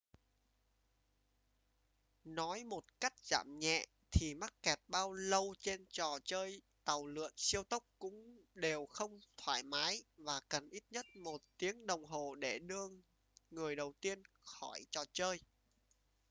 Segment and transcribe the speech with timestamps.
[2.23, 7.31] nói một cách giảm nhẹ thì mắc kẹt bao lâu trên trò chơi tàu lượn
[7.35, 12.35] siêu tốc cũng đều không thoải mái và cần ít nhất một tiếng đồng hồ
[12.35, 12.87] để đưa
[13.51, 15.39] người đầu tiên khỏi trò chơi